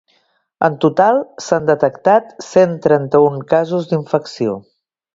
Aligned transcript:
En 0.67 0.77
total 0.85 1.19
s’han 1.49 1.69
detectat 1.71 2.33
cent 2.49 2.75
trenta-un 2.89 3.39
casos 3.55 3.89
d’infecció. 3.93 4.61